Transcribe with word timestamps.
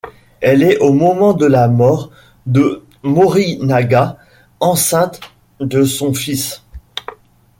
Elle 0.39 0.63
est 0.63 0.79
au 0.79 0.93
moment 0.93 1.33
de 1.33 1.45
la 1.45 1.67
mort 1.67 2.09
de 2.47 2.83
Morinaga 3.03 4.17
enceinte 4.59 5.19
de 5.59 5.83
son 5.83 6.11
fils. 6.11 6.63